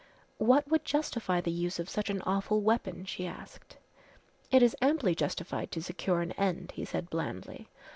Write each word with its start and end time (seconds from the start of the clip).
"What 0.39 0.67
would 0.67 0.83
justify 0.83 1.41
the 1.41 1.51
use 1.51 1.77
of 1.77 1.87
such 1.87 2.09
an 2.09 2.23
awful 2.23 2.61
weapon?" 2.61 3.05
she 3.05 3.27
asked. 3.27 3.77
"It 4.49 4.63
is 4.63 4.75
amply 4.81 5.13
justified 5.13 5.69
to 5.73 5.83
secure 5.83 6.21
an 6.21 6.31
end," 6.31 6.71
he 6.71 6.85
said 6.85 7.11
blandly. 7.11 7.69